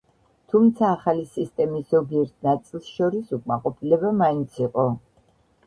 თუმცა 0.53 0.87
ახალი 0.93 1.25
სისტემის 1.35 1.93
ზოგიერთ 1.97 2.33
ნაწილს 2.49 2.89
შორის 2.97 3.39
უკმაყოფილება 3.39 4.17
მაინც 4.25 4.61
იყო. 4.67 4.91